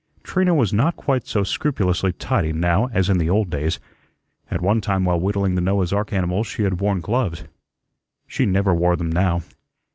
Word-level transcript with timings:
Trina 0.23 0.55
was 0.55 0.73
not 0.73 0.95
quite 0.95 1.27
so 1.27 1.43
scrupulously 1.43 2.11
tidy 2.13 2.51
now 2.51 2.87
as 2.91 3.07
in 3.07 3.19
the 3.19 3.29
old 3.29 3.51
days. 3.51 3.79
At 4.49 4.59
one 4.59 4.81
time 4.81 5.05
while 5.05 5.19
whittling 5.19 5.53
the 5.53 5.61
Noah's 5.61 5.93
ark 5.93 6.11
animals 6.11 6.47
she 6.47 6.63
had 6.63 6.81
worn 6.81 7.01
gloves. 7.01 7.43
She 8.25 8.47
never 8.47 8.73
wore 8.73 8.95
them 8.95 9.11
now. 9.11 9.43